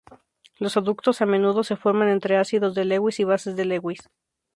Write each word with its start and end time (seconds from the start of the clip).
Los 0.57 0.77
aductos 0.77 1.21
a 1.21 1.27
menudo 1.27 1.63
se 1.63 1.75
forman 1.75 2.09
entre 2.09 2.35
ácidos 2.35 2.73
de 2.73 2.85
Lewis 2.85 3.19
y 3.19 3.23
bases 3.23 3.55
de 3.55 3.65
Lewis. 3.65 4.09